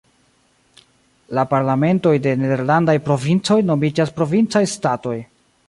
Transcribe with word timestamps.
La 1.39 1.43
parlamentoj 1.51 2.13
de 2.25 2.33
nederlandaj 2.45 2.97
provincoj 3.11 3.61
nomiĝas 3.71 4.17
"Provincaj 4.19 4.67
Statoj". 4.77 5.17